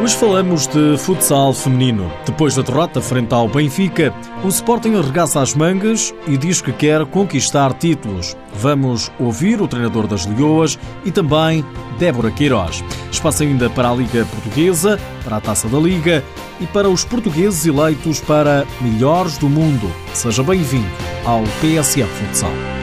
Hoje 0.00 0.14
falamos 0.14 0.68
de 0.68 0.96
futsal 0.96 1.52
feminino. 1.52 2.10
Depois 2.24 2.54
da 2.54 2.62
derrota 2.62 3.00
frente 3.00 3.34
ao 3.34 3.48
Benfica, 3.48 4.14
o 4.44 4.48
Sporting 4.48 4.94
arregaça 4.94 5.40
as 5.40 5.54
mangas 5.54 6.14
e 6.24 6.36
diz 6.36 6.60
que 6.60 6.72
quer 6.72 7.04
conquistar 7.06 7.72
títulos. 7.74 8.36
Vamos 8.54 9.10
ouvir 9.18 9.60
o 9.60 9.66
treinador 9.66 10.06
das 10.06 10.24
Leoas 10.24 10.78
e 11.04 11.10
também 11.10 11.64
Débora 11.98 12.30
Queiroz. 12.30 12.84
Espaço 13.10 13.42
ainda 13.42 13.68
para 13.68 13.90
a 13.90 13.94
Liga 13.94 14.24
Portuguesa, 14.26 15.00
para 15.24 15.38
a 15.38 15.40
Taça 15.40 15.68
da 15.68 15.78
Liga 15.78 16.22
e 16.60 16.66
para 16.66 16.88
os 16.88 17.04
portugueses 17.04 17.66
eleitos 17.66 18.20
para 18.20 18.64
melhores 18.80 19.36
do 19.36 19.48
mundo. 19.48 19.90
Seja 20.14 20.44
bem-vindo 20.44 20.86
ao 21.24 21.42
PSF 21.60 22.06
Futsal. 22.24 22.77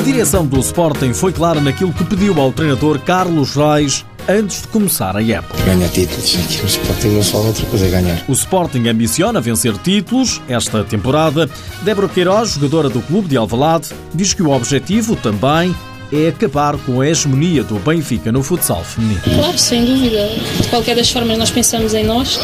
A 0.00 0.02
direção 0.02 0.46
do 0.46 0.58
Sporting 0.60 1.12
foi 1.12 1.30
clara 1.30 1.60
naquilo 1.60 1.92
que 1.92 2.02
pediu 2.04 2.40
ao 2.40 2.50
treinador 2.50 2.98
Carlos 3.00 3.54
Reis 3.54 4.02
antes 4.26 4.62
de 4.62 4.68
começar 4.68 5.14
a 5.14 5.22
época. 5.22 5.62
Ganhar 5.62 5.90
títulos, 5.90 6.36
no 6.62 6.66
Sporting 6.66 7.08
não 7.08 7.22
só 7.22 7.36
outra 7.36 7.66
coisa 7.66 7.84
é 7.86 7.90
ganhar. 7.90 8.24
O 8.26 8.32
Sporting 8.32 8.88
ambiciona 8.88 9.42
vencer 9.42 9.76
títulos 9.76 10.40
esta 10.48 10.82
temporada. 10.84 11.50
Débora 11.82 12.08
Queiroz, 12.08 12.52
jogadora 12.52 12.88
do 12.88 13.02
clube 13.02 13.28
de 13.28 13.36
Alvalade, 13.36 13.90
diz 14.14 14.32
que 14.32 14.42
o 14.42 14.48
objetivo 14.48 15.16
também 15.16 15.76
é 16.12 16.28
acabar 16.28 16.76
com 16.78 17.00
a 17.00 17.08
hegemonia 17.08 17.62
do 17.62 17.78
Benfica 17.78 18.32
no 18.32 18.42
futsal 18.42 18.82
feminino. 18.84 19.20
Claro, 19.22 19.58
sem 19.58 19.84
dúvida. 19.84 20.28
De 20.60 20.68
qualquer 20.68 20.96
das 20.96 21.10
formas, 21.10 21.38
nós 21.38 21.50
pensamos 21.50 21.94
em 21.94 22.04
nós, 22.04 22.38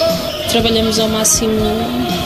trabalhamos 0.50 0.98
ao 0.98 1.08
máximo 1.08 1.52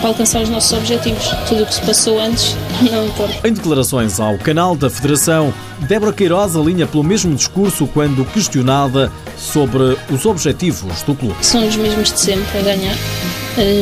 para 0.01 0.11
alcançar 0.11 0.43
os 0.43 0.49
nossos 0.49 0.73
objetivos. 0.73 1.25
Tudo 1.49 1.63
o 1.63 1.67
que 1.67 1.75
se 1.75 1.81
passou 1.83 2.21
antes 2.21 2.57
não 2.91 3.07
importa. 3.07 3.49
Em 3.49 3.53
declarações 3.53 4.21
ao 4.21 4.39
canal 4.39 4.77
da 4.77 4.91
Federação, 4.91 5.53
Débora 5.81 6.13
Queiroz 6.13 6.57
alinha 6.57 6.87
pelo 6.87 7.05
mesmo 7.05 7.35
discurso 7.35 7.87
quando 7.87 8.25
questionada 8.27 9.11
sobre 9.37 9.97
os 10.11 10.27
objetivos 10.27 11.03
do 11.03 11.15
clube. 11.15 11.37
São 11.41 11.67
os 11.67 11.77
mesmos 11.77 12.13
de 12.13 12.21
sempre, 12.21 12.59
a 12.59 12.63
ganhar 12.63 12.97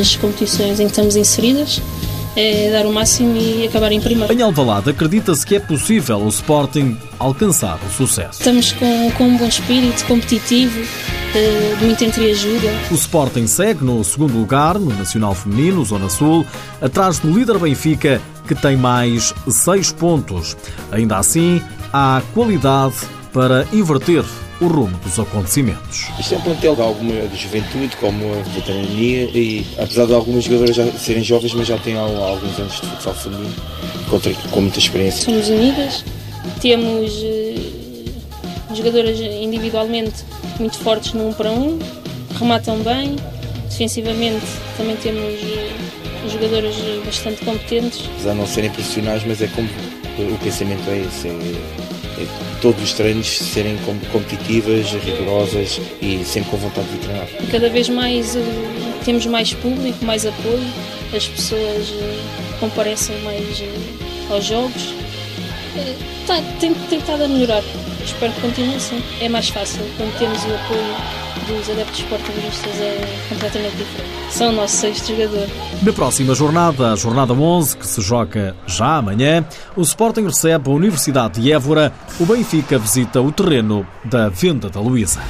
as 0.00 0.16
competições 0.16 0.80
em 0.80 0.84
que 0.84 0.90
estamos 0.90 1.16
inseridas 1.16 1.80
é 2.36 2.70
dar 2.70 2.86
o 2.86 2.92
máximo 2.92 3.36
e 3.36 3.66
acabar 3.66 3.92
em 3.92 4.00
primeiro. 4.00 4.32
Em 4.32 4.42
Alvalade, 4.42 4.90
acredita-se 4.90 5.46
que 5.46 5.56
é 5.56 5.60
possível 5.60 6.18
o 6.18 6.28
Sporting 6.28 6.96
alcançar 7.18 7.78
o 7.86 7.90
sucesso. 7.90 8.38
Estamos 8.38 8.72
com, 8.72 9.10
com 9.12 9.24
um 9.24 9.36
bom 9.36 9.46
espírito 9.46 10.04
competitivo, 10.06 10.80
eh, 11.34 11.76
de 11.78 11.84
muita 11.84 12.04
entreajuda. 12.04 12.68
O 12.90 12.94
Sporting 12.94 13.46
segue 13.46 13.84
no 13.84 14.02
segundo 14.04 14.38
lugar 14.38 14.78
no 14.78 14.94
Nacional 14.96 15.34
Feminino, 15.34 15.84
Zona 15.84 16.08
Sul, 16.08 16.46
atrás 16.80 17.18
do 17.18 17.30
líder 17.30 17.58
Benfica, 17.58 18.20
que 18.46 18.54
tem 18.54 18.76
mais 18.76 19.34
seis 19.48 19.92
pontos. 19.92 20.56
Ainda 20.90 21.18
assim, 21.18 21.60
há 21.92 22.22
qualidade 22.32 22.94
para 23.32 23.66
inverter 23.72 24.24
o 24.60 24.66
rumo 24.66 24.96
dos 24.98 25.18
acontecimentos. 25.18 26.06
Isto 26.18 26.34
é 26.34 26.38
um 26.38 26.40
plantel 26.40 26.74
de 26.74 26.82
alguma 26.82 27.28
de 27.28 27.36
juventude, 27.36 27.96
como 27.96 28.34
a 28.34 28.42
veterania, 28.50 29.24
e 29.32 29.66
apesar 29.78 30.06
de 30.06 30.14
algumas 30.14 30.44
jogadoras 30.44 30.74
já 30.74 30.90
serem 30.92 31.22
jovens, 31.22 31.54
mas 31.54 31.66
já 31.66 31.78
têm 31.78 31.96
alguns 31.96 32.58
anos 32.58 32.74
de 32.74 32.86
futsal 32.86 33.14
feminino, 33.14 33.54
com, 34.10 34.20
com 34.50 34.60
muita 34.60 34.78
experiência. 34.78 35.24
Somos 35.24 35.48
unidas, 35.48 36.04
temos 36.60 37.12
uh, 37.12 38.74
jogadoras 38.74 39.18
individualmente 39.20 40.24
muito 40.58 40.78
fortes 40.78 41.12
no 41.12 41.24
1 41.24 41.28
um 41.28 41.32
para 41.32 41.50
1, 41.50 41.54
um, 41.54 41.78
rematam 42.38 42.78
bem, 42.78 43.16
defensivamente 43.68 44.46
também 44.76 44.96
temos 44.96 45.34
uh, 45.34 46.28
jogadoras 46.28 46.74
bastante 47.04 47.44
competentes. 47.44 48.08
Apesar 48.14 48.32
de 48.32 48.38
não 48.38 48.46
serem 48.46 48.70
profissionais, 48.70 49.22
mas 49.24 49.40
é 49.40 49.46
como 49.48 49.68
o 50.18 50.38
pensamento 50.38 50.82
é 50.90 50.98
esse. 50.98 51.28
É, 51.28 51.97
todos 52.61 52.83
os 52.83 52.92
treinos 52.92 53.27
serem 53.27 53.77
competitivas, 54.12 54.86
rigorosas 55.05 55.80
e 56.00 56.24
sempre 56.24 56.50
com 56.50 56.56
vontade 56.56 56.88
de 56.88 56.98
treinar. 56.98 57.28
Cada 57.50 57.69
vez 57.69 57.88
mais 57.88 58.34
uh, 58.34 58.41
temos 59.05 59.27
mais 59.27 59.52
público, 59.55 60.05
mais 60.05 60.27
apoio, 60.27 60.67
as 61.14 61.27
pessoas 61.27 61.90
uh, 61.90 62.58
comparecem 62.61 63.17
mais 63.23 63.62
aos 64.30 64.45
jogos. 64.45 64.95
Tá, 66.27 66.42
tem, 66.61 66.74
tem 66.74 66.98
estado 66.98 67.23
a 67.24 67.29
melhorar. 67.29 67.62
Espero 68.08 68.33
que 68.33 68.41
continue 68.41 68.74
assim. 68.74 69.02
É 69.20 69.29
mais 69.29 69.48
fácil 69.51 69.83
quando 69.96 70.19
temos 70.19 70.42
o 70.45 70.55
apoio 70.55 71.19
dos 71.46 71.70
adeptos 71.70 72.01
esportivistas 72.01 72.80
é 72.80 73.07
completamente 73.29 73.77
diferente. 73.77 74.08
São 74.30 74.48
o 74.51 74.52
nosso 74.52 74.77
sexto 74.77 75.08
jogador. 75.08 75.46
Na 75.83 75.92
próxima 75.92 76.35
jornada, 76.35 76.92
a 76.92 76.97
jornada 76.97 77.33
11, 77.33 77.77
que 77.77 77.86
se 77.86 78.01
joga 78.01 78.57
já 78.67 78.97
amanhã, 78.97 79.45
o 79.77 79.83
Sporting 79.83 80.24
recebe 80.24 80.70
a 80.70 80.73
Universidade 80.73 81.41
de 81.41 81.52
Évora, 81.52 81.92
o 82.18 82.27
Benfica 82.27 82.79
visita 82.79 83.20
o 83.20 83.30
terreno 83.30 83.86
da 84.05 84.29
Venda 84.29 84.68
da 84.68 84.80
Luísa. 84.80 85.20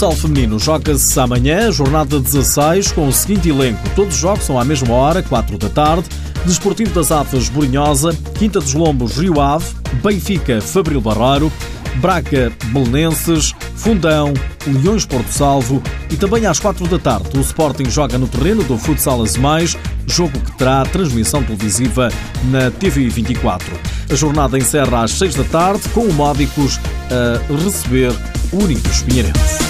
Futsal 0.00 0.16
feminino 0.16 0.58
joga-se 0.58 1.20
amanhã, 1.20 1.70
jornada 1.70 2.18
16, 2.18 2.92
com 2.92 3.06
o 3.06 3.12
seguinte 3.12 3.50
elenco. 3.50 3.78
Todos 3.94 4.14
os 4.14 4.20
jogos 4.20 4.44
são 4.44 4.58
à 4.58 4.64
mesma 4.64 4.94
hora, 4.94 5.22
4 5.22 5.58
da 5.58 5.68
tarde. 5.68 6.08
Desportivo 6.46 6.90
das 6.94 7.12
Aves, 7.12 7.50
Borinhosa, 7.50 8.16
Quinta 8.38 8.60
dos 8.60 8.72
Lombos, 8.72 9.18
Rio 9.18 9.38
Ave, 9.38 9.66
Benfica, 10.02 10.58
Fabril 10.62 11.02
Barreiro, 11.02 11.52
Braga, 11.96 12.50
Belenenses, 12.72 13.54
Fundão, 13.76 14.32
Leões 14.66 15.04
Porto 15.04 15.28
Salvo 15.28 15.82
e 16.08 16.16
também 16.16 16.46
às 16.46 16.58
quatro 16.58 16.86
da 16.88 16.98
tarde 16.98 17.36
o 17.36 17.40
Sporting 17.42 17.90
joga 17.90 18.16
no 18.16 18.26
terreno 18.26 18.64
do 18.64 18.78
Futsal 18.78 19.22
Mais, 19.38 19.76
jogo 20.06 20.40
que 20.40 20.52
terá 20.52 20.82
transmissão 20.86 21.42
televisiva 21.42 22.10
na 22.44 22.70
TV 22.70 23.06
24. 23.10 23.70
A 24.10 24.14
jornada 24.14 24.56
encerra 24.56 25.02
às 25.02 25.10
seis 25.10 25.34
da 25.34 25.44
tarde 25.44 25.86
com 25.90 26.06
o 26.06 26.14
Módicos 26.14 26.80
a 27.10 27.62
receber 27.62 28.14
o 28.50 28.64
Unidos 28.64 29.02
Pinheirense. 29.02 29.69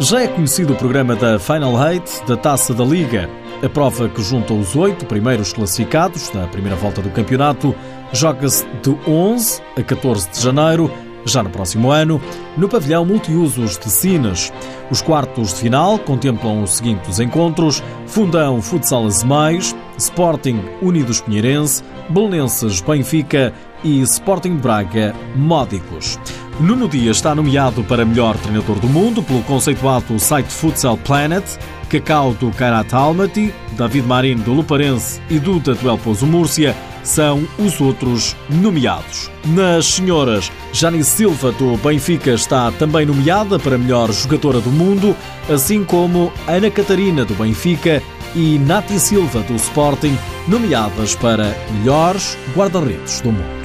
Já 0.00 0.22
é 0.22 0.26
conhecido 0.26 0.72
o 0.72 0.76
programa 0.76 1.14
da 1.14 1.38
Final 1.38 1.80
Eight 1.88 2.26
da 2.26 2.36
Taça 2.36 2.74
da 2.74 2.84
Liga. 2.84 3.30
A 3.62 3.68
prova 3.68 4.08
que 4.08 4.22
junta 4.22 4.52
os 4.52 4.74
oito 4.74 5.06
primeiros 5.06 5.52
classificados 5.52 6.32
na 6.32 6.48
primeira 6.48 6.76
volta 6.76 7.00
do 7.00 7.10
campeonato 7.10 7.74
joga-se 8.12 8.66
de 8.82 8.90
11 9.08 9.62
a 9.76 9.82
14 9.82 10.30
de 10.30 10.40
janeiro, 10.40 10.90
já 11.24 11.42
no 11.42 11.48
próximo 11.48 11.90
ano, 11.90 12.20
no 12.56 12.68
pavilhão 12.68 13.06
multiusos 13.06 13.78
de 13.78 13.88
Sinas. 13.88 14.52
Os 14.90 15.00
quartos 15.00 15.54
de 15.54 15.60
final 15.60 15.98
contemplam 15.98 16.62
os 16.62 16.72
seguintes 16.72 17.20
encontros: 17.20 17.82
Fundão 18.06 18.60
Futsal 18.60 19.04
Mais, 19.24 19.74
Sporting 19.96 20.60
Unidos 20.82 21.20
Pinheirense, 21.20 21.84
Belenenses 22.10 22.80
Benfica 22.80 23.54
e 23.84 24.00
Sporting 24.00 24.56
Braga 24.56 25.14
Módicos. 25.36 26.18
Nuno 26.60 26.88
Dias 26.88 27.16
está 27.16 27.34
nomeado 27.34 27.82
para 27.82 28.04
melhor 28.04 28.36
treinador 28.36 28.78
do 28.78 28.88
mundo 28.88 29.22
pelo 29.22 29.42
conceituado 29.42 30.18
site 30.20 30.52
Futsal 30.52 30.96
Planet. 30.96 31.44
Cacau 31.88 32.32
do 32.34 32.50
Kairat 32.50 32.92
Almaty, 32.92 33.52
David 33.72 34.06
Marinho 34.06 34.38
do 34.38 34.52
Luparense 34.52 35.20
e 35.28 35.38
Duda 35.38 35.74
do 35.74 35.88
El 35.88 35.98
Pozo 35.98 36.26
Múrcia 36.26 36.74
são 37.02 37.46
os 37.58 37.80
outros 37.80 38.34
nomeados. 38.48 39.30
Nas 39.46 39.86
senhoras, 39.86 40.50
Janice 40.72 41.10
Silva 41.10 41.52
do 41.52 41.76
Benfica 41.76 42.30
está 42.30 42.72
também 42.72 43.04
nomeada 43.04 43.58
para 43.58 43.78
melhor 43.78 44.10
jogadora 44.12 44.60
do 44.60 44.70
mundo, 44.70 45.14
assim 45.48 45.84
como 45.84 46.32
Ana 46.48 46.70
Catarina 46.70 47.24
do 47.24 47.34
Benfica 47.34 48.02
e 48.34 48.58
Nati 48.58 48.98
Silva 48.98 49.40
do 49.40 49.54
Sporting, 49.54 50.16
nomeadas 50.48 51.14
para 51.14 51.54
melhores 51.78 52.36
guarda-redes 52.56 53.20
do 53.20 53.30
mundo. 53.30 53.63